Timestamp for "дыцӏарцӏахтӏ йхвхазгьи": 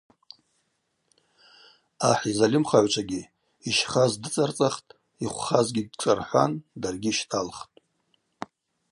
4.21-5.83